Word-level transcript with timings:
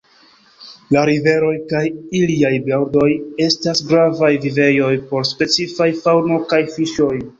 La 0.95 1.01
riveroj 1.09 1.51
kaj 1.73 1.81
iliaj 2.21 2.51
bordoj 2.69 3.09
estas 3.49 3.85
gravaj 3.91 4.33
vivejoj 4.47 4.91
por 5.13 5.29
specifaj 5.33 5.89
faŭno 6.03 6.41
kaj 6.55 6.63
fiŝoj. 6.79 7.15